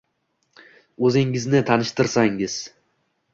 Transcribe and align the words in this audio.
O'zingizni 1.09 1.61
tanishtirsangiz. 1.67 2.59